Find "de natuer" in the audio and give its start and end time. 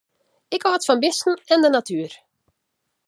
1.63-2.13